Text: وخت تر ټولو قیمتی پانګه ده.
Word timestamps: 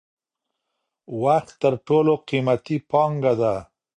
وخت 1.21 1.49
تر 1.61 1.73
ټولو 1.87 2.13
قیمتی 2.27 2.77
پانګه 2.89 3.33
ده. 3.41 3.55